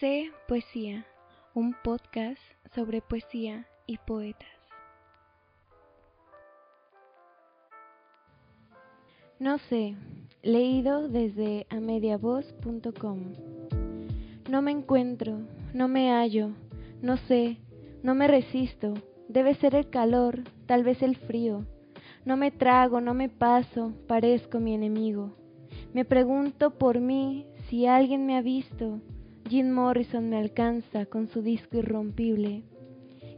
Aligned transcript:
Sé 0.00 0.32
Poesía, 0.48 1.06
un 1.54 1.72
podcast 1.84 2.40
sobre 2.74 3.00
poesía 3.00 3.68
y 3.86 3.98
poetas. 3.98 4.48
No 9.38 9.58
sé, 9.58 9.94
leído 10.42 11.08
desde 11.08 11.68
amediavoz.com. 11.70 13.34
No 14.50 14.62
me 14.62 14.72
encuentro, 14.72 15.38
no 15.72 15.86
me 15.86 16.10
hallo, 16.10 16.50
no 17.00 17.16
sé, 17.16 17.58
no 18.02 18.16
me 18.16 18.26
resisto. 18.26 18.94
Debe 19.28 19.54
ser 19.54 19.76
el 19.76 19.90
calor, 19.90 20.42
tal 20.66 20.82
vez 20.82 21.02
el 21.02 21.14
frío. 21.14 21.66
No 22.24 22.36
me 22.36 22.50
trago, 22.50 23.00
no 23.00 23.14
me 23.14 23.28
paso, 23.28 23.92
parezco 24.08 24.58
mi 24.58 24.74
enemigo. 24.74 25.36
Me 25.92 26.04
pregunto 26.04 26.72
por 26.78 26.98
mí 26.98 27.46
si 27.68 27.86
alguien 27.86 28.26
me 28.26 28.36
ha 28.36 28.42
visto. 28.42 29.00
Jim 29.54 29.70
Morrison 29.70 30.28
me 30.28 30.36
alcanza 30.36 31.06
con 31.06 31.28
su 31.28 31.40
disco 31.40 31.76
irrompible. 31.76 32.64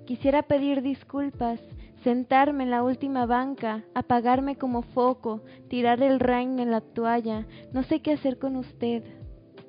Quisiera 0.06 0.44
pedir 0.44 0.80
disculpas, 0.80 1.60
sentarme 2.04 2.64
en 2.64 2.70
la 2.70 2.82
última 2.82 3.26
banca, 3.26 3.84
apagarme 3.92 4.56
como 4.56 4.80
foco, 4.80 5.42
tirar 5.68 6.02
el 6.02 6.18
rain 6.18 6.58
en 6.58 6.70
la 6.70 6.80
toalla. 6.80 7.46
No 7.74 7.82
sé 7.82 8.00
qué 8.00 8.14
hacer 8.14 8.38
con 8.38 8.56
usted, 8.56 9.04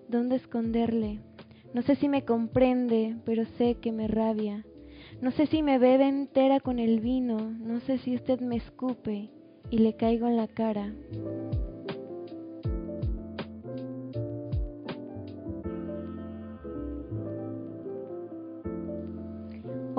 dónde 0.08 0.38
esconderle. 0.38 1.20
No 1.74 1.82
sé 1.82 1.98
si 1.98 2.08
me 2.08 2.24
comprende, 2.24 3.18
pero 3.26 3.44
sé 3.58 3.76
que 3.82 3.92
me 3.92 4.08
rabia. 4.08 4.64
No 5.20 5.32
sé 5.32 5.48
si 5.48 5.62
me 5.62 5.80
bebe 5.80 6.08
entera 6.08 6.62
con 6.62 6.80
el 6.80 7.02
vino, 7.02 7.40
no 7.42 7.82
sé 7.82 7.98
si 7.98 8.16
usted 8.16 8.40
me 8.40 8.56
escupe 8.56 9.32
y 9.70 9.80
le 9.80 9.98
caigo 9.98 10.28
en 10.28 10.38
la 10.38 10.48
cara. 10.48 10.94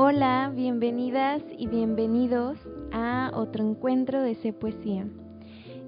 Hola, 0.01 0.53
bienvenidas 0.55 1.43
y 1.59 1.67
bienvenidos 1.67 2.57
a 2.93 3.33
otro 3.35 3.69
encuentro 3.69 4.23
de 4.23 4.37
C 4.37 4.53
Poesía, 4.53 5.09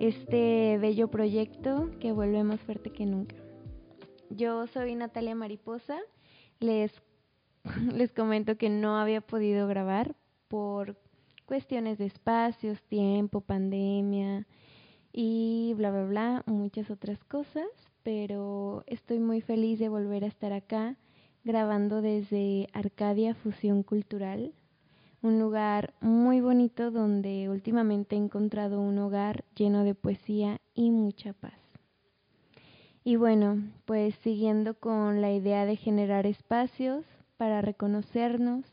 este 0.01 0.79
bello 0.79 1.07
proyecto 1.13 1.93
que 2.01 2.11
vuelve 2.11 2.43
más 2.43 2.61
fuerte 2.61 2.91
que 2.91 3.07
nunca. 3.07 3.37
Yo 4.29 4.67
soy 4.67 4.97
Natalia 4.97 5.37
Mariposa, 5.37 6.01
les 6.59 6.91
les 7.95 8.11
comento 8.11 8.57
que 8.57 8.69
no 8.69 8.99
había 8.99 9.21
podido 9.21 9.69
grabar 9.69 10.17
por 10.49 10.97
cuestiones 11.47 11.97
de 11.99 12.07
espacios, 12.07 12.83
tiempo, 12.83 13.43
pandemia 13.43 14.45
y 15.13 15.73
bla, 15.77 15.93
bla, 15.93 16.05
bla, 16.07 16.43
muchas 16.47 16.91
otras 16.91 17.23
cosas, 17.23 17.69
pero 18.03 18.83
estoy 18.89 19.21
muy 19.21 19.41
feliz 19.41 19.79
de 19.79 19.89
volver 19.89 20.25
a 20.25 20.27
estar 20.27 20.53
acá 20.53 20.97
grabando 21.45 22.03
desde 22.03 22.69
Arcadia 22.73 23.35
Fusión 23.35 23.83
Cultural, 23.83 24.53
un 25.23 25.39
lugar 25.39 25.95
muy 26.01 26.41
bonito 26.41 26.91
donde 26.91 27.49
últimamente 27.49 28.17
he 28.17 28.19
encontrado 28.19 28.81
un 28.81 28.99
hogar 28.99 29.45
lleno 29.55 29.85
de 29.85 29.95
poesía 29.95 30.61
y 30.75 30.91
mucha 30.91 31.33
paz. 31.33 31.59
Y 33.05 33.17
bueno, 33.17 33.63
pues 33.85 34.15
siguiendo 34.23 34.75
con 34.75 35.21
la 35.21 35.33
idea 35.33 35.67
de 35.67 35.77
generar 35.77 36.27
espacios, 36.27 37.05
para 37.41 37.63
reconocernos 37.63 38.67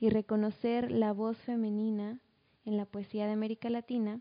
y 0.00 0.08
reconocer 0.08 0.90
la 0.90 1.12
voz 1.12 1.36
femenina 1.36 2.20
en 2.64 2.78
la 2.78 2.86
poesía 2.86 3.26
de 3.26 3.32
América 3.32 3.68
Latina, 3.68 4.18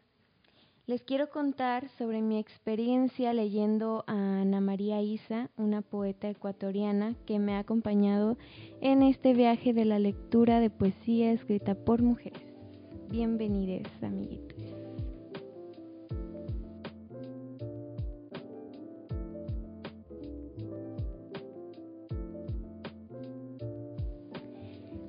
les 0.85 1.01
quiero 1.01 1.29
contar 1.29 1.87
sobre 1.97 2.21
mi 2.21 2.37
experiencia 2.37 3.33
leyendo 3.33 4.03
a 4.05 4.41
Ana 4.41 4.59
María 4.59 5.01
Isa, 5.01 5.49
una 5.55 5.81
poeta 5.81 6.29
ecuatoriana 6.29 7.15
que 7.25 7.39
me 7.39 7.55
ha 7.55 7.59
acompañado 7.59 8.37
en 8.81 9.01
este 9.01 9.33
viaje 9.33 9.71
de 9.71 9.85
la 9.85 9.97
lectura 9.97 10.59
de 10.59 10.69
poesía 10.69 11.31
escrita 11.31 11.73
por 11.73 12.01
mujeres. 12.01 12.41
Bienvenidos, 13.09 13.87
amiguitos. 14.01 14.61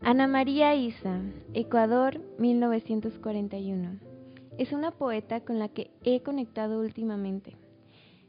Ana 0.02 0.28
María 0.28 0.76
Isa, 0.76 1.22
Ecuador, 1.52 2.20
1941. 2.38 4.03
Es 4.56 4.70
una 4.70 4.92
poeta 4.92 5.40
con 5.40 5.58
la 5.58 5.68
que 5.68 5.90
he 6.04 6.22
conectado 6.22 6.78
últimamente. 6.78 7.56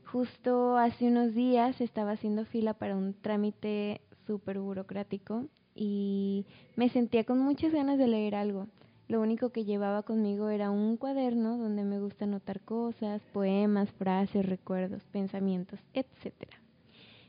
Justo 0.06 0.76
hace 0.76 1.08
unos 1.08 1.36
días 1.36 1.80
estaba 1.82 2.14
haciendo 2.14 2.46
fila 2.46 2.74
para 2.74 2.96
un 2.96 3.14
trámite 3.14 4.02
súper 4.26 4.58
burocrático 4.58 5.46
y 5.76 6.48
me 6.76 6.90
sentía 6.90 7.26
con 7.26 7.38
muchas 7.38 7.72
ganas 7.72 8.00
de 8.00 8.08
leer 8.08 8.34
algo. 8.34 8.68
Lo 9.08 9.22
único 9.22 9.52
que 9.52 9.66
llevaba 9.66 10.02
conmigo 10.02 10.50
era 10.50 10.72
un 10.72 10.98
cuaderno 10.98 11.60
donde 11.60 11.84
me 11.84 12.00
gusta 12.00 12.26
anotar 12.26 12.62
cosas, 12.62 13.22
poemas, 13.32 13.92
frases, 13.92 14.48
recuerdos, 14.48 15.04
pensamientos, 15.12 15.80
etc. 15.94 16.34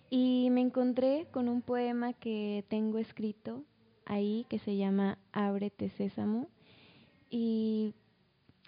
Y 0.09 0.49
me 0.51 0.63
encontré 0.63 1.27
con 1.33 1.51
un 1.51 1.61
poema 1.61 2.15
que 2.15 2.65
tengo 2.69 2.97
escrito 2.97 3.63
ahí 4.07 4.47
que 4.49 4.59
se 4.59 4.79
llama 4.79 5.19
Ábrete 5.33 5.91
Sésamo 5.91 6.49
y 7.29 7.93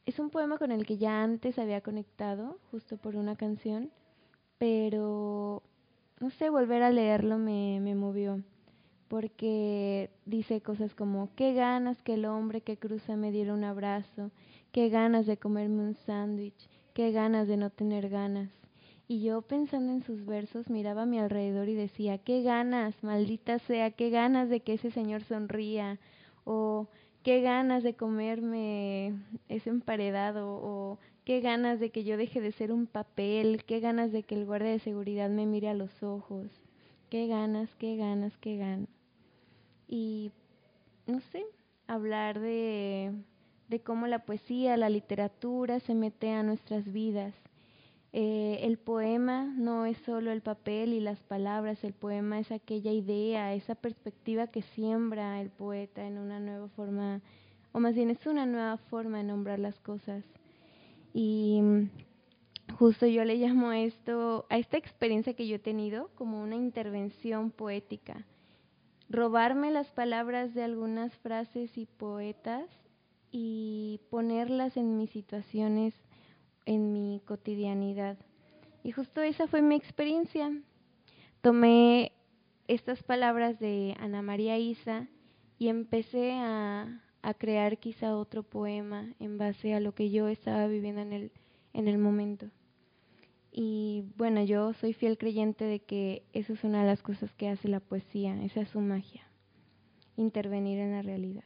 es 0.08 0.18
un 0.18 0.30
poema 0.30 0.56
con 0.56 0.72
el 0.72 0.86
que 0.86 0.96
ya 0.96 1.22
antes 1.22 1.58
había 1.58 1.82
conectado 1.82 2.58
justo 2.70 2.96
por 2.96 3.14
una 3.14 3.36
canción, 3.36 3.90
pero 4.56 5.62
no 6.18 6.30
sé, 6.30 6.48
volver 6.48 6.82
a 6.82 6.90
leerlo 6.90 7.36
me, 7.36 7.78
movió 7.94 8.42
porque 9.08 10.08
dice 10.24 10.62
cosas 10.62 10.94
como, 10.94 11.28
qué 11.36 11.52
ganas 11.52 12.00
que 12.00 12.14
el 12.14 12.24
hombre 12.24 12.62
que 12.62 12.78
cruza 12.78 13.16
me 13.16 13.30
diera 13.30 13.52
un 13.52 13.64
abrazo, 13.64 14.30
qué 14.72 14.88
ganas 14.88 15.26
de 15.26 15.36
comerme 15.36 15.82
un 15.82 15.94
sándwich, 15.94 16.70
qué 16.94 17.12
ganas 17.12 17.46
de 17.46 17.58
no 17.58 17.68
tener 17.68 18.08
ganas. 18.08 18.48
Y 19.08 19.20
yo 19.22 19.42
pensando 19.42 19.92
en 19.92 20.02
sus 20.02 20.24
versos 20.24 20.70
miraba 20.70 21.02
a 21.02 21.06
mi 21.06 21.18
alrededor 21.18 21.68
y 21.68 21.74
decía, 21.74 22.16
qué 22.16 22.40
ganas, 22.40 23.02
maldita 23.02 23.58
sea, 23.58 23.90
qué 23.90 24.08
ganas 24.08 24.48
de 24.48 24.60
que 24.60 24.72
ese 24.72 24.90
señor 24.90 25.22
sonría, 25.24 25.98
o 26.44 26.88
qué 27.28 27.42
ganas 27.42 27.82
de 27.82 27.92
comerme 27.92 29.12
ese 29.50 29.68
emparedado, 29.68 30.48
o 30.48 30.98
qué 31.26 31.42
ganas 31.42 31.78
de 31.78 31.90
que 31.90 32.02
yo 32.02 32.16
deje 32.16 32.40
de 32.40 32.52
ser 32.52 32.72
un 32.72 32.86
papel, 32.86 33.64
qué 33.66 33.80
ganas 33.80 34.12
de 34.12 34.22
que 34.22 34.34
el 34.34 34.46
guardia 34.46 34.70
de 34.70 34.78
seguridad 34.78 35.28
me 35.28 35.44
mire 35.44 35.68
a 35.68 35.74
los 35.74 36.02
ojos, 36.02 36.46
qué 37.10 37.26
ganas, 37.26 37.68
qué 37.74 37.96
ganas, 37.96 38.32
qué 38.38 38.56
ganas. 38.56 38.88
Y, 39.86 40.32
no 41.06 41.20
sé, 41.20 41.44
hablar 41.86 42.40
de, 42.40 43.12
de 43.68 43.80
cómo 43.80 44.06
la 44.06 44.20
poesía, 44.20 44.78
la 44.78 44.88
literatura 44.88 45.80
se 45.80 45.94
mete 45.94 46.30
a 46.30 46.42
nuestras 46.42 46.90
vidas 46.90 47.34
eh, 48.20 48.66
el 48.66 48.78
poema 48.78 49.44
no 49.44 49.86
es 49.86 49.96
solo 49.98 50.32
el 50.32 50.42
papel 50.42 50.92
y 50.92 50.98
las 50.98 51.20
palabras, 51.20 51.84
el 51.84 51.92
poema 51.92 52.40
es 52.40 52.50
aquella 52.50 52.90
idea, 52.90 53.54
esa 53.54 53.76
perspectiva 53.76 54.48
que 54.48 54.62
siembra 54.62 55.40
el 55.40 55.50
poeta 55.50 56.04
en 56.04 56.18
una 56.18 56.40
nueva 56.40 56.66
forma, 56.70 57.20
o 57.70 57.78
más 57.78 57.94
bien 57.94 58.10
es 58.10 58.26
una 58.26 58.44
nueva 58.44 58.76
forma 58.90 59.18
de 59.18 59.22
nombrar 59.22 59.60
las 59.60 59.78
cosas. 59.78 60.24
Y 61.14 61.62
justo 62.76 63.06
yo 63.06 63.24
le 63.24 63.36
llamo 63.36 63.68
a 63.68 63.78
esto, 63.78 64.46
a 64.50 64.58
esta 64.58 64.78
experiencia 64.78 65.34
que 65.34 65.46
yo 65.46 65.54
he 65.54 65.60
tenido 65.60 66.10
como 66.16 66.42
una 66.42 66.56
intervención 66.56 67.52
poética. 67.52 68.26
Robarme 69.08 69.70
las 69.70 69.92
palabras 69.92 70.54
de 70.54 70.64
algunas 70.64 71.16
frases 71.18 71.78
y 71.78 71.86
poetas 71.86 72.68
y 73.30 74.00
ponerlas 74.10 74.76
en 74.76 74.96
mis 74.96 75.10
situaciones 75.10 75.94
en 76.68 76.92
mi 76.92 77.22
cotidianidad. 77.24 78.18
Y 78.84 78.92
justo 78.92 79.22
esa 79.22 79.46
fue 79.46 79.62
mi 79.62 79.74
experiencia. 79.74 80.52
Tomé 81.40 82.12
estas 82.66 83.02
palabras 83.02 83.58
de 83.58 83.96
Ana 83.98 84.20
María 84.20 84.58
Isa 84.58 85.08
y 85.58 85.68
empecé 85.68 86.32
a, 86.32 87.00
a, 87.22 87.34
crear 87.34 87.78
quizá 87.78 88.14
otro 88.14 88.42
poema 88.42 89.14
en 89.18 89.38
base 89.38 89.72
a 89.72 89.80
lo 89.80 89.94
que 89.94 90.10
yo 90.10 90.28
estaba 90.28 90.66
viviendo 90.66 91.00
en 91.00 91.14
el, 91.14 91.32
en 91.72 91.88
el 91.88 91.96
momento. 91.96 92.50
Y 93.50 94.04
bueno, 94.18 94.44
yo 94.44 94.74
soy 94.74 94.92
fiel 94.92 95.16
creyente 95.16 95.64
de 95.64 95.80
que 95.80 96.22
eso 96.34 96.52
es 96.52 96.64
una 96.64 96.82
de 96.82 96.86
las 96.86 97.02
cosas 97.02 97.32
que 97.34 97.48
hace 97.48 97.68
la 97.68 97.80
poesía, 97.80 98.44
esa 98.44 98.60
es 98.60 98.68
su 98.68 98.80
magia, 98.80 99.26
intervenir 100.16 100.78
en 100.80 100.92
la 100.92 101.00
realidad. 101.00 101.44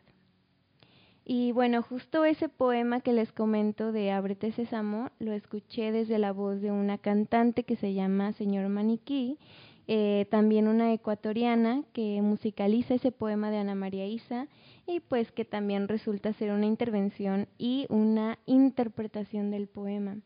Y 1.24 1.52
bueno, 1.52 1.82
justo 1.82 2.24
ese 2.24 2.48
poema 2.48 3.00
que 3.00 3.12
les 3.12 3.30
comento 3.30 3.92
de 3.92 4.10
Ábrete 4.10 4.50
Sésamo 4.52 5.10
lo 5.20 5.32
escuché 5.32 5.92
desde 5.92 6.18
la 6.18 6.32
voz 6.32 6.60
de 6.60 6.72
una 6.72 6.98
cantante 6.98 7.62
que 7.62 7.76
se 7.76 7.94
llama 7.94 8.32
Señor 8.32 8.68
Maniquí, 8.68 9.38
eh, 9.86 10.26
también 10.30 10.66
una 10.66 10.92
ecuatoriana 10.92 11.84
que 11.92 12.20
musicaliza 12.22 12.94
ese 12.94 13.12
poema 13.12 13.50
de 13.50 13.58
Ana 13.58 13.74
María 13.76 14.06
Isa 14.06 14.48
y 14.86 15.00
pues 15.00 15.30
que 15.30 15.44
también 15.44 15.86
resulta 15.86 16.32
ser 16.32 16.50
una 16.50 16.66
intervención 16.66 17.46
y 17.56 17.86
una 17.88 18.38
interpretación 18.46 19.50
del 19.50 19.68
poema, 19.68 20.16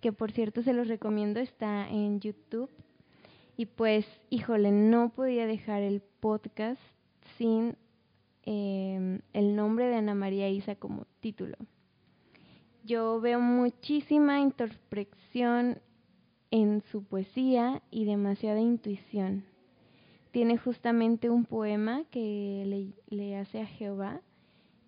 que 0.00 0.12
por 0.12 0.32
cierto 0.32 0.62
se 0.62 0.72
los 0.72 0.88
recomiendo, 0.88 1.38
está 1.38 1.88
en 1.88 2.20
YouTube. 2.20 2.70
Y 3.56 3.66
pues, 3.66 4.06
híjole, 4.30 4.72
no 4.72 5.10
podía 5.10 5.46
dejar 5.46 5.82
el 5.82 6.00
podcast 6.20 6.80
sin 7.38 7.76
em, 8.44 9.20
el 9.32 9.56
nombre 9.56 9.86
de 9.86 9.96
Ana 9.96 10.14
María 10.14 10.48
Isa 10.48 10.74
como 10.74 11.06
título. 11.20 11.56
Yo 12.84 13.20
veo 13.20 13.40
muchísima 13.40 14.40
interpretación 14.40 15.78
en 16.50 16.82
su 16.90 17.04
poesía 17.04 17.82
y 17.90 18.04
demasiada 18.04 18.60
intuición. 18.60 19.44
Tiene 20.32 20.58
justamente 20.58 21.30
un 21.30 21.44
poema 21.44 22.04
que 22.10 22.64
le, 22.66 23.16
le 23.16 23.36
hace 23.36 23.60
a 23.60 23.66
Jehová, 23.66 24.20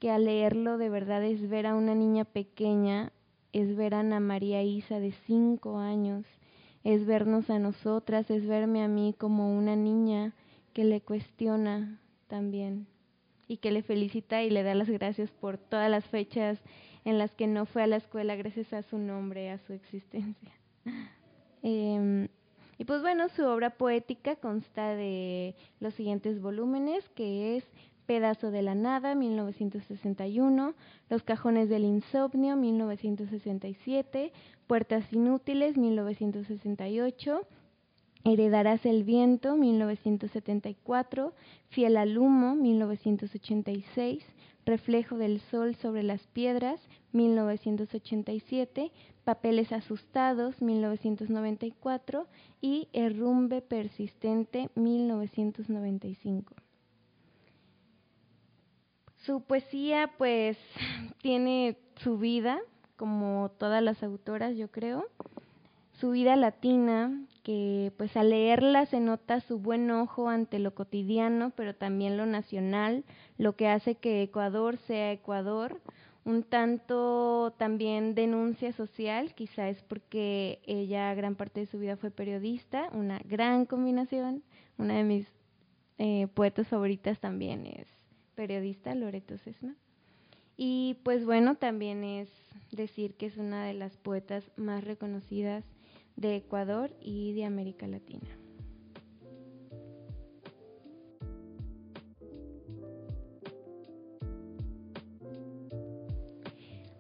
que 0.01 0.11
al 0.11 0.25
leerlo 0.25 0.77
de 0.77 0.89
verdad 0.89 1.23
es 1.23 1.49
ver 1.49 1.67
a 1.67 1.75
una 1.75 1.95
niña 1.95 2.25
pequeña, 2.25 3.13
es 3.53 3.77
ver 3.77 3.95
a 3.95 4.01
Ana 4.01 4.21
María 4.21 4.63
Isa 4.63 4.99
de 4.99 5.13
cinco 5.27 5.79
años, 5.79 6.27
es 6.83 7.07
vernos 7.07 7.49
a 7.49 7.59
nosotras, 7.59 8.31
es 8.31 8.47
verme 8.47 8.83
a 8.83 8.89
mí 8.89 9.15
como 9.17 9.57
una 9.57 9.77
niña 9.77 10.35
que 10.73 10.85
le 10.85 11.01
cuestiona 11.01 12.01
también 12.27 12.89
y 13.49 13.59
que 13.59 13.71
le 13.71 13.83
felicita 13.83 14.43
y 14.43 14.51
le 14.51 14.63
da 14.63 14.75
las 14.75 14.89
gracias 14.89 15.31
por 15.31 15.59
todas 15.59 15.91
las 15.91 16.05
fechas 16.07 16.59
en 17.05 17.19
las 17.19 17.33
que 17.33 17.47
no 17.47 17.67
fue 17.67 17.83
a 17.83 17.87
la 17.87 17.97
escuela 17.97 18.35
gracias 18.37 18.73
a 18.73 18.83
su 18.83 18.99
nombre, 18.99 19.51
a 19.51 19.59
su 19.59 19.73
existencia. 19.73 20.53
Em, 21.67 22.29
y 22.77 22.85
pues 22.85 23.01
bueno, 23.01 23.31
su 23.31 23.43
obra 23.47 23.71
poética 23.71 24.37
consta 24.37 24.95
de 24.95 25.55
los 25.81 25.95
siguientes 25.95 26.43
volúmenes, 26.43 27.09
que 27.15 27.57
es 27.57 27.65
Pedazo 28.05 28.51
de 28.51 28.61
la 28.61 28.75
Nada, 28.75 29.15
1961, 29.15 30.75
Los 31.09 31.23
Cajones 31.23 31.71
del 31.71 31.85
Insomnio, 31.85 32.55
1967, 32.57 34.33
Puertas 34.67 35.11
Inútiles, 35.11 35.79
1968, 35.79 37.47
Heredarás 38.25 38.87
el 38.87 39.05
Viento, 39.05 39.55
1974, 39.57 41.35
Fiel 41.69 41.99
al 41.99 42.17
Humo, 42.17 42.55
1986, 42.55 44.25
Reflejo 44.65 45.19
del 45.19 45.41
Sol 45.51 45.75
sobre 45.77 46.03
las 46.03 46.27
Piedras, 46.29 46.81
1987, 47.13 48.91
Papeles 49.25 49.73
Asustados, 49.73 50.63
1994 50.63 52.27
y 52.63 52.89
Errumbe 52.95 53.61
Persistente, 53.61 54.71
1995. 54.75 56.55
Su 59.19 59.43
poesía 59.43 60.11
pues 60.17 60.57
tiene 61.21 61.77
su 61.97 62.17
vida, 62.17 62.59
como 62.97 63.51
todas 63.59 63.83
las 63.83 64.03
autoras 64.03 64.57
yo 64.57 64.71
creo, 64.71 65.05
su 66.01 66.11
vida 66.11 66.37
latina, 66.37 67.25
que 67.43 67.93
pues 67.97 68.17
al 68.17 68.31
leerla 68.31 68.87
se 68.87 69.01
nota 69.01 69.41
su 69.41 69.59
buen 69.59 69.91
ojo 69.91 70.29
ante 70.29 70.59
lo 70.59 70.75
cotidiano, 70.75 71.53
pero 71.55 71.75
también 71.75 72.17
lo 72.17 72.27
nacional, 72.27 73.05
lo 73.39 73.55
que 73.55 73.69
hace 73.69 73.95
que 73.95 74.23
Ecuador 74.23 74.79
sea 74.87 75.13
Ecuador, 75.13 75.81
un 76.25 76.43
tanto 76.43 77.55
también 77.59 78.15
denuncia 78.15 78.73
social, 78.73 79.35
quizá 79.35 79.69
es 79.69 79.83
porque 79.83 80.61
ella 80.67 81.15
gran 81.15 81.35
parte 81.35 81.61
de 81.61 81.67
su 81.67 81.79
vida 81.79 81.97
fue 81.97 82.11
periodista, 82.11 82.89
una 82.93 83.21
gran 83.25 83.67
combinación, 83.67 84.43
una 84.79 84.95
de 84.95 85.05
mis 85.05 85.29
eh, 85.99 86.27
poetas 86.35 86.67
favoritas 86.69 87.21
también 87.21 87.67
es 87.67 87.87
periodista, 88.35 88.95
Loreto 88.95 89.39
Sesma. 89.39 89.77
Y 90.57 90.99
pues 91.05 91.25
bueno, 91.25 91.57
también 91.57 92.05
es 92.05 92.29
decir 92.73 93.15
que 93.15 93.27
es 93.27 93.37
una 93.37 93.65
de 93.67 93.75
las 93.75 93.97
poetas 93.99 94.45
más 94.57 94.83
reconocidas 94.83 95.65
de 96.17 96.37
Ecuador 96.37 96.91
y 97.01 97.33
de 97.33 97.45
América 97.45 97.87
Latina. 97.87 98.29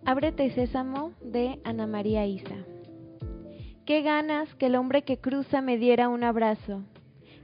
Ábrete 0.06 0.50
sésamo 0.50 1.12
de 1.22 1.60
Ana 1.64 1.86
María 1.86 2.26
Isa. 2.26 2.56
Qué 3.86 4.02
ganas 4.02 4.54
que 4.56 4.66
el 4.66 4.76
hombre 4.76 5.02
que 5.02 5.18
cruza 5.18 5.62
me 5.62 5.78
diera 5.78 6.08
un 6.08 6.24
abrazo. 6.24 6.82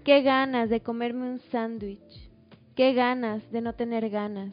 Qué 0.04 0.22
ganas 0.22 0.68
de 0.68 0.80
comerme 0.80 1.30
un 1.30 1.40
sándwich. 1.50 2.30
Qué 2.74 2.92
ganas 2.92 3.50
de 3.50 3.60
no 3.60 3.74
tener 3.74 4.10
ganas. 4.10 4.52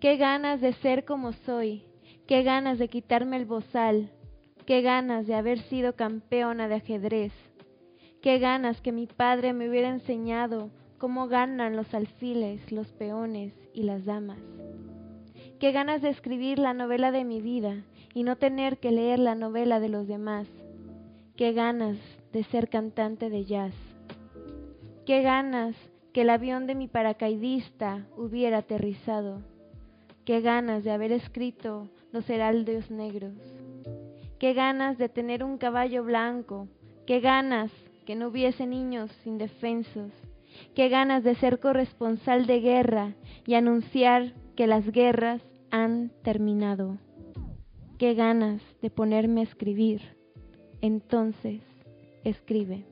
Qué 0.00 0.16
ganas 0.16 0.60
de 0.60 0.72
ser 0.74 1.04
como 1.04 1.32
soy. 1.32 1.84
Qué 2.26 2.42
ganas 2.42 2.78
de 2.78 2.88
quitarme 2.88 3.36
el 3.36 3.46
bozal 3.46 4.12
Qué 4.68 4.82
ganas 4.82 5.26
de 5.26 5.34
haber 5.34 5.60
sido 5.60 5.96
campeona 5.96 6.68
de 6.68 6.74
ajedrez. 6.74 7.32
Qué 8.20 8.38
ganas 8.38 8.82
que 8.82 8.92
mi 8.92 9.06
padre 9.06 9.54
me 9.54 9.66
hubiera 9.66 9.88
enseñado 9.88 10.68
cómo 10.98 11.26
ganan 11.26 11.74
los 11.74 11.94
alfiles, 11.94 12.70
los 12.70 12.86
peones 12.88 13.54
y 13.72 13.84
las 13.84 14.04
damas. 14.04 14.36
Qué 15.58 15.72
ganas 15.72 16.02
de 16.02 16.10
escribir 16.10 16.58
la 16.58 16.74
novela 16.74 17.12
de 17.12 17.24
mi 17.24 17.40
vida 17.40 17.82
y 18.12 18.24
no 18.24 18.36
tener 18.36 18.76
que 18.76 18.90
leer 18.90 19.20
la 19.20 19.34
novela 19.34 19.80
de 19.80 19.88
los 19.88 20.06
demás. 20.06 20.46
Qué 21.34 21.54
ganas 21.54 21.96
de 22.34 22.44
ser 22.44 22.68
cantante 22.68 23.30
de 23.30 23.46
jazz. 23.46 23.74
Qué 25.06 25.22
ganas 25.22 25.76
que 26.12 26.20
el 26.20 26.28
avión 26.28 26.66
de 26.66 26.74
mi 26.74 26.88
paracaidista 26.88 28.06
hubiera 28.18 28.58
aterrizado. 28.58 29.40
Qué 30.26 30.42
ganas 30.42 30.84
de 30.84 30.90
haber 30.90 31.12
escrito 31.12 31.88
los 32.12 32.28
heraldos 32.28 32.90
negros. 32.90 33.32
Qué 34.38 34.54
ganas 34.54 34.98
de 34.98 35.08
tener 35.08 35.42
un 35.42 35.58
caballo 35.58 36.04
blanco, 36.04 36.68
qué 37.08 37.18
ganas 37.18 37.72
que 38.06 38.14
no 38.14 38.28
hubiese 38.28 38.68
niños 38.68 39.10
indefensos, 39.26 40.12
qué 40.76 40.88
ganas 40.88 41.24
de 41.24 41.34
ser 41.34 41.58
corresponsal 41.58 42.46
de 42.46 42.60
guerra 42.60 43.14
y 43.46 43.54
anunciar 43.54 44.34
que 44.54 44.68
las 44.68 44.88
guerras 44.92 45.42
han 45.72 46.12
terminado, 46.22 46.98
qué 47.98 48.14
ganas 48.14 48.62
de 48.80 48.90
ponerme 48.90 49.40
a 49.40 49.44
escribir. 49.44 50.02
Entonces, 50.82 51.60
escribe. 52.22 52.84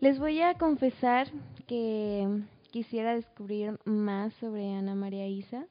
Les 0.00 0.18
voy 0.18 0.42
a 0.42 0.54
confesar 0.54 1.28
que 1.70 2.26
quisiera 2.72 3.14
descubrir 3.14 3.78
más 3.84 4.34
sobre 4.34 4.72
Ana 4.74 4.96
María 4.96 5.28
Isa, 5.28 5.68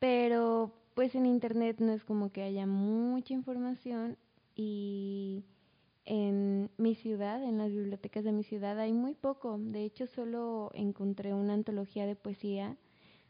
pero 0.00 0.72
pues 0.94 1.14
en 1.14 1.24
internet 1.24 1.76
no 1.78 1.92
es 1.92 2.02
como 2.02 2.32
que 2.32 2.42
haya 2.42 2.66
mucha 2.66 3.32
información 3.32 4.18
y 4.56 5.44
en 6.04 6.68
mi 6.78 6.96
ciudad, 6.96 7.44
en 7.44 7.58
las 7.58 7.70
bibliotecas 7.70 8.24
de 8.24 8.32
mi 8.32 8.42
ciudad 8.42 8.76
hay 8.80 8.92
muy 8.92 9.14
poco. 9.14 9.56
De 9.56 9.84
hecho, 9.84 10.08
solo 10.08 10.72
encontré 10.74 11.32
una 11.32 11.54
antología 11.54 12.06
de 12.06 12.16
poesía 12.16 12.76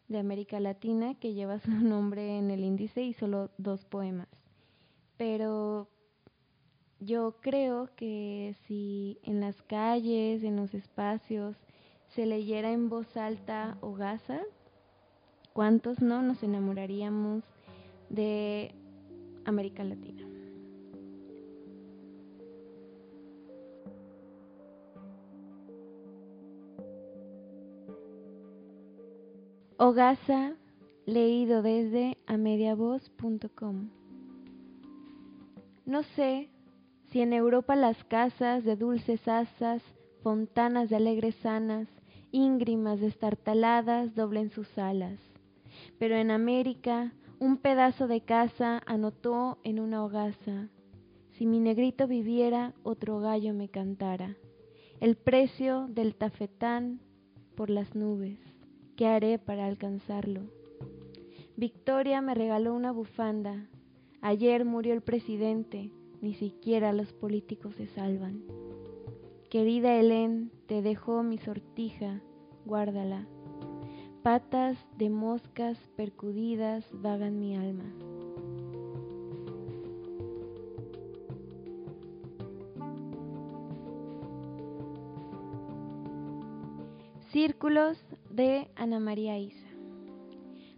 de 0.09 0.21
América 0.21 0.59
Latina 0.59 1.17
que 1.17 1.35
lleva 1.35 1.59
su 1.61 1.71
nombre 1.71 2.39
en 2.39 2.51
el 2.51 2.65
índice 2.65 3.03
y 3.03 3.13
solo 3.13 3.51
dos 3.59 3.85
poemas. 3.85 4.29
Pero 5.19 5.91
yo 6.99 7.37
creo 7.43 7.95
que 7.95 8.57
si 8.67 9.19
en 9.23 9.41
las 9.41 9.61
calles, 9.61 10.43
en 10.45 10.57
los 10.57 10.73
espacios, 10.73 11.59
se 12.15 12.27
leyera 12.27 12.73
en 12.73 12.89
voz 12.89 13.17
alta 13.17 13.77
Hogaza, 13.81 14.41
¿cuántos 15.53 16.01
no 16.01 16.23
nos 16.23 16.43
enamoraríamos 16.43 17.45
de 18.09 18.75
América 19.45 19.85
Latina? 19.85 20.27
Hogaza, 29.79 30.57
leído 31.07 31.63
desde 31.63 32.19
amediavoz.com. 32.27 33.89
No 35.87 36.03
sé 36.03 36.51
si 37.11 37.21
en 37.23 37.33
Europa 37.33 37.77
las 37.77 38.03
casas 38.05 38.63
de 38.65 38.77
dulces 38.77 39.27
asas, 39.27 39.83
fontanas 40.23 40.91
de 40.91 40.97
alegres 40.97 41.35
sanas, 41.37 41.89
íngrimas 42.33 43.01
destartaladas 43.01 44.15
doblen 44.15 44.51
sus 44.51 44.79
alas. 44.79 45.19
Pero 45.99 46.17
en 46.17 46.31
América 46.31 47.13
un 47.39 47.57
pedazo 47.57 48.07
de 48.07 48.21
casa 48.21 48.83
anotó 48.85 49.59
en 49.65 49.81
una 49.81 50.05
hogaza. 50.05 50.69
Si 51.31 51.47
mi 51.47 51.59
negrito 51.59 52.07
viviera, 52.07 52.75
otro 52.83 53.19
gallo 53.19 53.55
me 53.55 53.69
cantara. 53.69 54.37
El 55.01 55.17
precio 55.17 55.87
del 55.89 56.15
tafetán 56.15 57.01
por 57.55 57.71
las 57.71 57.95
nubes. 57.95 58.39
¿Qué 58.95 59.07
haré 59.07 59.39
para 59.39 59.67
alcanzarlo? 59.67 60.43
Victoria 61.57 62.21
me 62.21 62.35
regaló 62.35 62.75
una 62.75 62.93
bufanda. 62.93 63.69
Ayer 64.21 64.67
murió 64.67 64.93
el 64.93 65.01
presidente. 65.01 65.91
Ni 66.21 66.35
siquiera 66.35 66.93
los 66.93 67.15
políticos 67.15 67.75
se 67.77 67.87
salvan. 67.87 68.43
Querida 69.51 69.97
Helen, 69.97 70.53
te 70.69 70.81
dejo 70.81 71.25
mi 71.25 71.37
sortija, 71.39 72.21
guárdala. 72.65 73.27
patas 74.23 74.79
de 74.97 75.11
moscas 75.11 75.77
percudidas 75.97 76.85
vagan 76.93 77.41
mi 77.41 77.57
alma. 77.57 77.93
Círculos 87.33 87.99
de 88.31 88.71
Ana 88.77 89.01
María 89.01 89.37
Isa. 89.37 89.69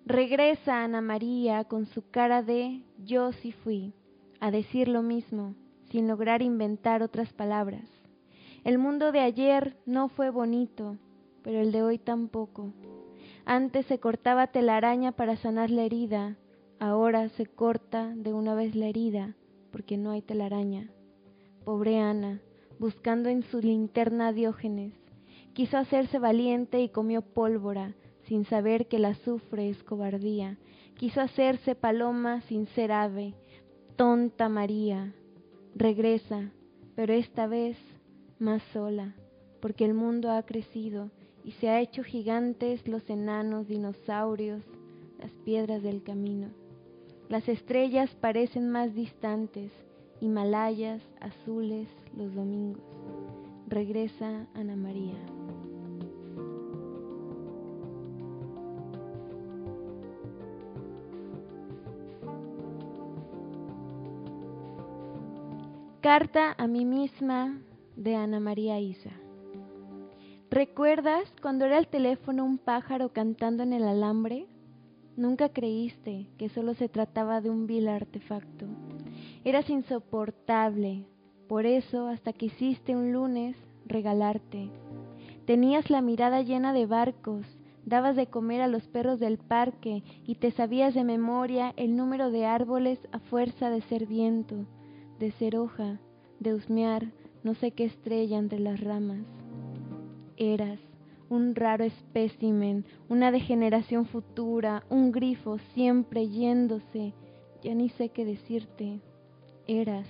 Regresa 0.07 0.83
Ana 0.83 1.02
María 1.02 1.64
con 1.64 1.85
su 1.85 2.09
cara 2.11 2.43
de 2.43 2.83
yo 2.97 3.33
sí 3.33 3.52
fui, 3.52 3.93
a 4.41 4.50
decir 4.50 4.88
lo 4.88 5.02
mismo, 5.02 5.57
sin 5.91 6.09
lograr 6.09 6.41
inventar 6.41 7.02
otras 7.02 7.35
palabras. 7.35 8.02
El 8.64 8.78
mundo 8.78 9.12
de 9.12 9.21
ayer 9.21 9.76
no 9.87 10.09
fue 10.09 10.31
bonito, 10.31 10.97
pero 11.42 11.61
el 11.61 11.73
de 11.73 11.83
hoy 11.83 11.99
tampoco. 11.99 12.73
Antes 13.45 13.87
se 13.87 13.99
cortaba 13.99 14.47
telaraña 14.47 15.12
para 15.12 15.37
sanar 15.37 15.71
la 15.71 15.83
herida, 15.83 16.37
ahora 16.78 17.28
se 17.31 17.47
corta 17.47 18.14
de 18.14 18.33
una 18.33 18.54
vez 18.54 18.75
la 18.75 18.87
herida, 18.87 19.35
porque 19.71 19.97
no 19.97 20.11
hay 20.11 20.23
telaraña. 20.23 20.90
Pobre 21.64 21.99
Ana, 21.99 22.40
buscando 22.78 23.28
en 23.28 23.42
su 23.42 23.61
linterna 23.61 24.33
Diógenes, 24.33 24.92
Quiso 25.54 25.76
hacerse 25.76 26.19
valiente 26.19 26.81
y 26.81 26.88
comió 26.88 27.21
pólvora, 27.21 27.95
sin 28.26 28.47
saber 28.47 28.88
que 28.88 28.97
el 28.97 29.04
azufre 29.04 29.69
es 29.69 29.83
cobardía. 29.83 30.57
Quiso 30.97 31.21
hacerse 31.21 31.75
paloma 31.75 32.40
sin 32.42 32.66
ser 32.69 32.90
ave. 32.90 33.35
Tonta 33.97 34.49
María, 34.49 35.12
regresa, 35.75 36.50
pero 36.95 37.12
esta 37.12 37.47
vez 37.47 37.76
más 38.43 38.63
sola, 38.73 39.15
porque 39.61 39.85
el 39.85 39.95
mundo 39.95 40.31
ha 40.31 40.43
crecido 40.43 41.11
y 41.45 41.53
se 41.53 41.69
ha 41.69 41.81
hecho 41.81 42.03
gigantes 42.03 42.87
los 42.89 43.09
enanos 43.09 43.69
dinosaurios, 43.69 44.63
las 45.21 45.31
piedras 45.45 45.83
del 45.83 46.03
camino. 46.03 46.49
Las 47.29 47.49
estrellas 47.49 48.11
parecen 48.21 48.69
más 48.71 48.95
distantes, 48.95 49.73
Himalayas 50.21 51.03
azules 51.21 51.89
los 52.17 52.35
domingos. 52.35 52.83
Regresa 53.69 54.47
Ana 54.55 54.77
María. 54.77 55.17
Carta 66.01 66.55
a 66.59 66.67
mí 66.67 66.85
misma 66.85 67.59
de 67.97 68.17
Ana 68.17 68.41
María 68.41 68.81
Isa. 68.81 69.11
¿Recuerdas 70.51 71.33
cuando 71.41 71.65
era 71.65 71.79
el 71.79 71.89
teléfono 71.89 72.45
un 72.45 72.59
pájaro 72.59 73.11
cantando 73.11 73.63
en 73.63 73.73
el 73.73 73.85
alambre? 73.85 74.47
Nunca 75.17 75.49
creíste 75.49 76.27
que 76.39 76.49
solo 76.49 76.75
se 76.75 76.89
trataba 76.89 77.41
de 77.41 77.51
un 77.51 77.67
vil 77.67 77.89
artefacto. 77.89 78.67
Eras 79.45 79.69
insoportable, 79.71 81.07
por 81.49 81.67
eso 81.67 82.09
hasta 82.09 82.33
que 82.33 82.47
hiciste 82.47 82.97
un 82.97 83.13
lunes 83.13 83.57
regalarte. 83.87 84.71
Tenías 85.47 85.91
la 85.91 86.03
mirada 86.03 86.43
llena 86.43 86.73
de 86.73 86.87
barcos, 86.87 87.47
dabas 87.85 88.17
de 88.17 88.27
comer 88.27 88.61
a 88.61 88.69
los 88.69 88.87
perros 88.89 89.19
del 89.21 89.39
parque 89.39 90.03
y 90.27 90.37
te 90.37 90.51
sabías 90.51 90.95
de 90.95 91.05
memoria 91.05 91.73
el 91.77 91.97
número 91.97 92.31
de 92.31 92.47
árboles 92.47 92.99
a 93.11 93.19
fuerza 93.19 93.71
de 93.71 93.81
ser 93.83 94.07
viento 94.07 94.67
de 95.23 95.31
ser 95.31 95.57
hoja, 95.57 96.01
de 96.41 96.53
husmear 96.53 97.13
no 97.43 97.55
sé 97.55 97.73
qué 97.73 97.85
estrella 97.85 98.39
entre 98.39 98.59
las 98.59 98.81
ramas. 98.81 99.25
Eras 100.37 100.79
un 101.29 101.55
raro 101.55 101.85
espécimen, 101.85 102.85
una 103.09 103.31
degeneración 103.31 104.07
futura, 104.07 104.85
un 104.91 105.13
grifo 105.13 105.59
siempre 105.75 106.29
yéndose, 106.29 107.15
ya 107.63 107.75
ni 107.75 107.89
sé 107.91 108.11
qué 108.11 108.25
decirte. 108.25 109.01
Eras 109.67 110.07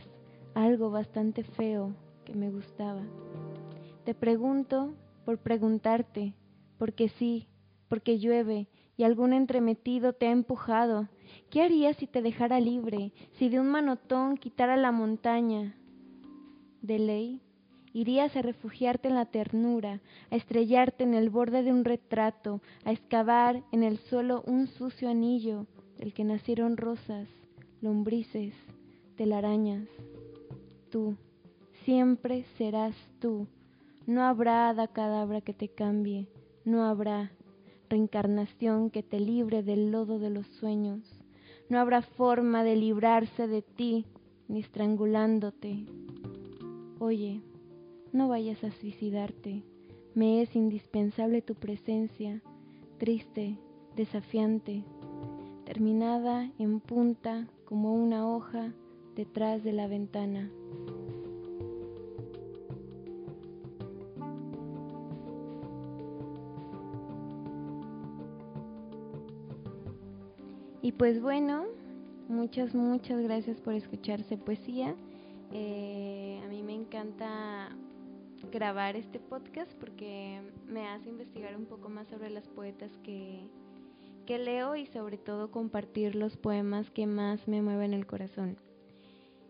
algo 0.54 0.90
bastante 0.90 1.44
feo 1.44 1.94
que 2.24 2.34
me 2.34 2.50
gustaba. 2.50 3.02
Te 4.04 4.14
pregunto 4.14 4.94
por 5.24 5.38
preguntarte, 5.38 6.34
porque 6.76 7.08
sí, 7.08 7.46
porque 7.88 8.18
llueve 8.18 8.66
y 8.96 9.04
algún 9.04 9.32
entremetido 9.32 10.12
te 10.12 10.26
ha 10.26 10.32
empujado, 10.32 11.08
¿Qué 11.50 11.62
harías 11.62 11.96
si 11.96 12.06
te 12.06 12.22
dejara 12.22 12.60
libre, 12.60 13.12
si 13.32 13.48
de 13.48 13.60
un 13.60 13.68
manotón 13.68 14.36
quitara 14.36 14.76
la 14.76 14.92
montaña? 14.92 15.76
De 16.82 16.98
ley, 16.98 17.40
irías 17.92 18.34
a 18.36 18.42
refugiarte 18.42 19.08
en 19.08 19.14
la 19.14 19.26
ternura, 19.26 20.00
a 20.30 20.36
estrellarte 20.36 21.04
en 21.04 21.14
el 21.14 21.30
borde 21.30 21.62
de 21.62 21.72
un 21.72 21.84
retrato, 21.84 22.60
a 22.84 22.92
excavar 22.92 23.62
en 23.72 23.82
el 23.82 23.98
suelo 23.98 24.42
un 24.46 24.66
sucio 24.66 25.08
anillo 25.08 25.66
del 25.98 26.12
que 26.12 26.24
nacieron 26.24 26.76
rosas, 26.76 27.28
lombrices, 27.80 28.54
telarañas. 29.16 29.88
Tú, 30.90 31.16
siempre 31.84 32.44
serás 32.58 32.94
tú. 33.20 33.46
No 34.06 34.22
habrá 34.22 34.68
hada 34.68 34.88
cadabra 34.88 35.40
que 35.40 35.54
te 35.54 35.68
cambie, 35.68 36.26
no 36.64 36.84
habrá 36.84 37.30
reencarnación 37.88 38.90
que 38.90 39.02
te 39.02 39.20
libre 39.20 39.62
del 39.62 39.92
lodo 39.92 40.18
de 40.18 40.30
los 40.30 40.46
sueños. 40.58 41.00
No 41.68 41.78
habrá 41.78 42.02
forma 42.02 42.64
de 42.64 42.74
librarse 42.74 43.46
de 43.46 43.62
ti 43.62 44.06
ni 44.48 44.60
estrangulándote. 44.60 45.86
Oye, 47.04 47.40
no 48.12 48.28
vayas 48.28 48.62
a 48.62 48.70
suicidarte. 48.70 49.64
Me 50.14 50.40
es 50.40 50.54
indispensable 50.54 51.42
tu 51.42 51.56
presencia, 51.56 52.40
triste, 52.98 53.58
desafiante, 53.96 54.84
terminada 55.64 56.48
en 56.60 56.78
punta 56.78 57.48
como 57.64 57.92
una 57.92 58.28
hoja 58.28 58.72
detrás 59.16 59.64
de 59.64 59.72
la 59.72 59.88
ventana. 59.88 60.48
Y 70.82 70.92
pues 70.92 71.20
bueno, 71.20 71.64
muchas, 72.28 72.76
muchas 72.76 73.20
gracias 73.22 73.60
por 73.60 73.74
escucharse 73.74 74.36
poesía. 74.36 74.94
Eh, 75.50 76.01
encanta 77.02 77.68
grabar 78.52 78.94
este 78.94 79.18
podcast 79.18 79.72
porque 79.80 80.40
me 80.68 80.86
hace 80.86 81.08
investigar 81.08 81.56
un 81.56 81.66
poco 81.66 81.88
más 81.88 82.06
sobre 82.06 82.30
las 82.30 82.46
poetas 82.46 82.92
que, 83.02 83.40
que 84.24 84.38
leo 84.38 84.76
y 84.76 84.86
sobre 84.86 85.18
todo 85.18 85.50
compartir 85.50 86.14
los 86.14 86.36
poemas 86.36 86.90
que 86.92 87.06
más 87.08 87.48
me 87.48 87.60
mueven 87.60 87.92
el 87.92 88.06
corazón. 88.06 88.56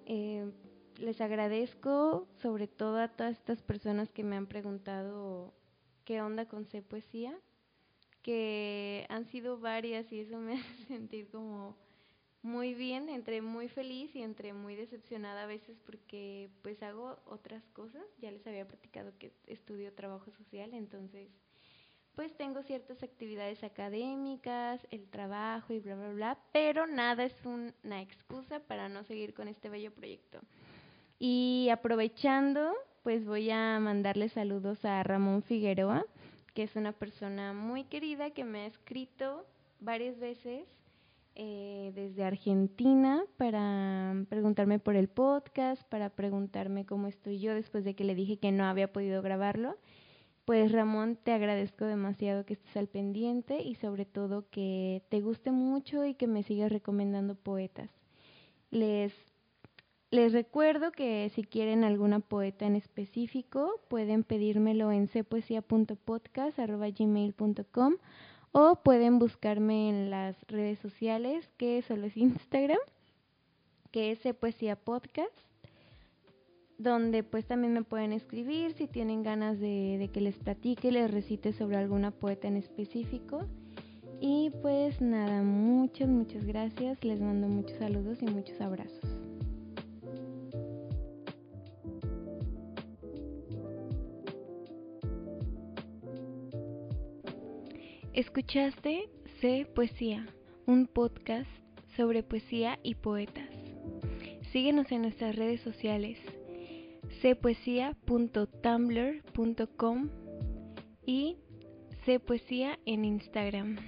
Eh, 0.06 0.50
les 0.98 1.20
agradezco 1.20 2.26
sobre 2.40 2.68
todo 2.68 2.98
a 2.98 3.08
todas 3.08 3.36
estas 3.36 3.60
personas 3.60 4.10
que 4.12 4.24
me 4.24 4.36
han 4.36 4.46
preguntado 4.46 5.52
qué 6.06 6.22
onda 6.22 6.46
con 6.46 6.64
C 6.64 6.80
Poesía 6.80 7.38
que 8.22 9.04
han 9.10 9.26
sido 9.26 9.58
varias 9.58 10.10
y 10.10 10.20
eso 10.20 10.38
me 10.38 10.54
hace 10.58 10.84
sentir 10.84 11.28
como 11.28 11.76
muy 12.42 12.74
bien, 12.74 13.08
entre 13.08 13.40
muy 13.40 13.68
feliz 13.68 14.14
y 14.14 14.22
entre 14.22 14.52
muy 14.52 14.74
decepcionada 14.74 15.44
a 15.44 15.46
veces 15.46 15.78
porque 15.86 16.50
pues 16.62 16.82
hago 16.82 17.16
otras 17.26 17.62
cosas, 17.72 18.02
ya 18.20 18.30
les 18.30 18.44
había 18.46 18.66
platicado 18.66 19.12
que 19.18 19.32
estudio 19.46 19.92
trabajo 19.94 20.30
social, 20.32 20.74
entonces 20.74 21.28
pues 22.16 22.36
tengo 22.36 22.62
ciertas 22.64 23.02
actividades 23.02 23.62
académicas, 23.64 24.86
el 24.90 25.08
trabajo 25.08 25.72
y 25.72 25.78
bla, 25.78 25.94
bla, 25.94 26.12
bla, 26.12 26.38
pero 26.52 26.86
nada 26.86 27.24
es 27.24 27.34
una 27.44 28.02
excusa 28.02 28.60
para 28.60 28.88
no 28.88 29.04
seguir 29.04 29.32
con 29.32 29.48
este 29.48 29.70
bello 29.70 29.92
proyecto. 29.92 30.40
Y 31.18 31.68
aprovechando, 31.70 32.74
pues 33.02 33.24
voy 33.24 33.50
a 33.50 33.78
mandarle 33.78 34.28
saludos 34.28 34.84
a 34.84 35.02
Ramón 35.04 35.42
Figueroa, 35.44 36.04
que 36.52 36.64
es 36.64 36.76
una 36.76 36.92
persona 36.92 37.54
muy 37.54 37.84
querida 37.84 38.32
que 38.32 38.44
me 38.44 38.62
ha 38.62 38.66
escrito 38.66 39.46
varias 39.80 40.18
veces 40.18 40.66
eh, 41.34 41.92
desde 41.94 42.24
Argentina 42.24 43.24
para 43.36 44.14
preguntarme 44.28 44.78
por 44.78 44.96
el 44.96 45.08
podcast, 45.08 45.82
para 45.88 46.10
preguntarme 46.10 46.86
cómo 46.86 47.08
estoy 47.08 47.40
yo 47.40 47.54
después 47.54 47.84
de 47.84 47.94
que 47.94 48.04
le 48.04 48.14
dije 48.14 48.38
que 48.38 48.52
no 48.52 48.64
había 48.64 48.92
podido 48.92 49.22
grabarlo. 49.22 49.76
Pues 50.44 50.72
Ramón, 50.72 51.16
te 51.22 51.32
agradezco 51.32 51.84
demasiado 51.84 52.44
que 52.44 52.54
estés 52.54 52.76
al 52.76 52.88
pendiente 52.88 53.62
y 53.62 53.76
sobre 53.76 54.04
todo 54.04 54.48
que 54.50 55.02
te 55.08 55.20
guste 55.20 55.52
mucho 55.52 56.04
y 56.04 56.14
que 56.14 56.26
me 56.26 56.42
sigas 56.42 56.72
recomendando 56.72 57.34
poetas. 57.34 57.90
Les 58.70 59.12
les 60.12 60.32
recuerdo 60.34 60.92
que 60.92 61.32
si 61.34 61.42
quieren 61.42 61.84
alguna 61.84 62.20
poeta 62.20 62.66
en 62.66 62.76
específico, 62.76 63.80
pueden 63.88 64.24
pedírmelo 64.24 64.92
en 64.92 65.08
cepoesia.podcast.gmail.com 65.08 67.94
o 68.52 68.76
pueden 68.76 69.18
buscarme 69.18 69.88
en 69.88 70.10
las 70.10 70.36
redes 70.46 70.78
sociales, 70.78 71.48
que 71.56 71.82
solo 71.82 72.06
es 72.06 72.16
Instagram, 72.16 72.78
que 73.90 74.12
es 74.12 74.20
Cepoesia 74.20 74.76
Podcast, 74.76 75.32
donde 76.78 77.22
pues 77.22 77.46
también 77.46 77.72
me 77.72 77.82
pueden 77.82 78.12
escribir 78.12 78.72
si 78.74 78.86
tienen 78.86 79.22
ganas 79.22 79.58
de, 79.58 79.96
de 79.98 80.08
que 80.08 80.20
les 80.20 80.36
platique, 80.36 80.92
les 80.92 81.10
recite 81.10 81.52
sobre 81.52 81.76
alguna 81.76 82.10
poeta 82.10 82.48
en 82.48 82.56
específico. 82.56 83.46
Y 84.20 84.50
pues 84.62 85.00
nada, 85.00 85.42
muchas, 85.42 86.08
muchas 86.08 86.44
gracias. 86.44 87.02
Les 87.04 87.20
mando 87.20 87.48
muchos 87.48 87.76
saludos 87.78 88.22
y 88.22 88.26
muchos 88.26 88.60
abrazos. 88.60 89.21
Escuchaste 98.14 99.08
Sé 99.40 99.66
Poesía, 99.74 100.26
un 100.66 100.86
podcast 100.86 101.48
sobre 101.96 102.22
poesía 102.22 102.78
y 102.82 102.94
poetas. 102.94 103.48
Síguenos 104.52 104.92
en 104.92 105.00
nuestras 105.00 105.34
redes 105.34 105.62
sociales 105.62 106.18
cpoesia.tumblr.com 107.22 110.10
y 111.06 111.38
cpoesía 112.04 112.78
en 112.84 113.06
Instagram. 113.06 113.78